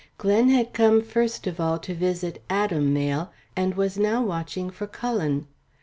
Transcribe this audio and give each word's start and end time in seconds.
Glen 0.17 0.49
had 0.49 0.73
come 0.73 1.03
first 1.03 1.45
of 1.45 1.59
all 1.59 1.77
to 1.77 1.93
visit 1.93 2.41
Adam 2.49 2.91
Mayle, 2.91 3.31
and 3.55 3.75
was 3.75 3.99
now 3.99 4.19
watching 4.23 4.71
for 4.71 4.87
Cullen. 4.87 5.45